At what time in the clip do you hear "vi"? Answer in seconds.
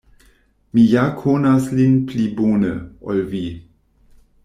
3.35-3.47